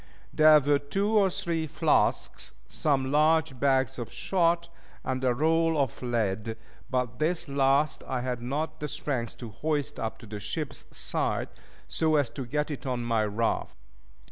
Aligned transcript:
There 0.33 0.59
were 0.59 0.79
two 0.79 1.09
or 1.11 1.29
three 1.29 1.67
flasks, 1.67 2.53
some 2.67 3.11
large 3.11 3.59
bags 3.59 3.99
of 3.99 4.11
shot, 4.11 4.67
and 5.03 5.23
a 5.23 5.31
roll 5.31 5.77
of 5.77 6.01
lead; 6.01 6.57
but 6.89 7.19
this 7.19 7.47
last 7.47 8.03
I 8.07 8.21
had 8.21 8.41
not 8.41 8.79
the 8.79 8.87
strength 8.87 9.37
to 9.37 9.49
hoist 9.49 9.99
up 9.99 10.17
to 10.17 10.25
the 10.25 10.39
ship's 10.39 10.85
side, 10.89 11.49
so 11.87 12.15
as 12.15 12.31
to 12.31 12.47
get 12.47 12.71
it 12.71 12.87
on 12.87 13.03
my 13.03 13.23
raft. 13.25 13.77